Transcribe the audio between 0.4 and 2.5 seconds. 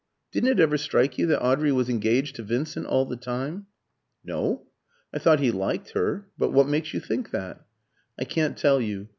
it ever strike you that Audrey was engaged to